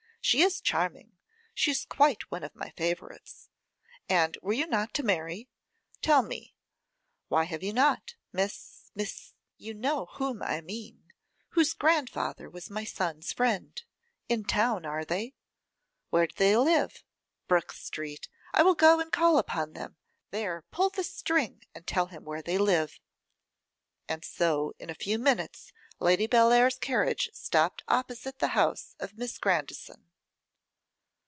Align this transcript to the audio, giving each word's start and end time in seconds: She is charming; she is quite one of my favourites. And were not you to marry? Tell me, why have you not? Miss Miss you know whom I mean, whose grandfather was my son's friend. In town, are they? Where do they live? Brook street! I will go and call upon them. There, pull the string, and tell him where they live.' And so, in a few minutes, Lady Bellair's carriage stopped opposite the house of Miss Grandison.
She 0.23 0.43
is 0.43 0.61
charming; 0.61 1.13
she 1.55 1.71
is 1.71 1.83
quite 1.83 2.29
one 2.29 2.43
of 2.43 2.55
my 2.55 2.69
favourites. 2.69 3.49
And 4.07 4.37
were 4.43 4.55
not 4.67 4.89
you 4.89 4.93
to 4.93 5.03
marry? 5.03 5.49
Tell 6.03 6.21
me, 6.21 6.53
why 7.27 7.45
have 7.45 7.63
you 7.63 7.73
not? 7.73 8.13
Miss 8.31 8.91
Miss 8.93 9.33
you 9.57 9.73
know 9.73 10.05
whom 10.05 10.43
I 10.43 10.61
mean, 10.61 11.11
whose 11.49 11.73
grandfather 11.73 12.51
was 12.51 12.69
my 12.69 12.83
son's 12.83 13.33
friend. 13.33 13.81
In 14.29 14.45
town, 14.45 14.85
are 14.85 15.03
they? 15.03 15.33
Where 16.11 16.27
do 16.27 16.35
they 16.37 16.55
live? 16.55 17.03
Brook 17.47 17.71
street! 17.73 18.29
I 18.53 18.61
will 18.61 18.75
go 18.75 18.99
and 18.99 19.11
call 19.11 19.39
upon 19.39 19.73
them. 19.73 19.97
There, 20.29 20.65
pull 20.69 20.91
the 20.91 21.03
string, 21.03 21.63
and 21.73 21.87
tell 21.87 22.05
him 22.05 22.25
where 22.25 22.43
they 22.43 22.59
live.' 22.59 22.99
And 24.07 24.23
so, 24.23 24.75
in 24.77 24.91
a 24.91 24.95
few 24.95 25.17
minutes, 25.17 25.73
Lady 25.99 26.27
Bellair's 26.27 26.77
carriage 26.77 27.31
stopped 27.33 27.81
opposite 27.87 28.37
the 28.37 28.49
house 28.49 28.95
of 28.99 29.17
Miss 29.17 29.39
Grandison. 29.39 30.09